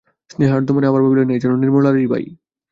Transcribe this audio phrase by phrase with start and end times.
[0.29, 2.25] স্নেহার্দ্র মনে আবার ভাবিলেন, এ যেন নির্মলারই ভাই।